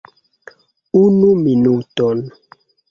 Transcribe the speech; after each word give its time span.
Unu 1.01 1.29
minuton. 1.43 2.29